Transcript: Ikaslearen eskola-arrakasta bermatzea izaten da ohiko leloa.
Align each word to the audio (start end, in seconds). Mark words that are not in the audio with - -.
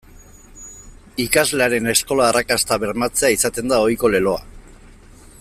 Ikaslearen 1.23 1.91
eskola-arrakasta 1.93 2.79
bermatzea 2.85 3.33
izaten 3.37 3.73
da 3.75 3.81
ohiko 3.89 4.13
leloa. 4.17 4.43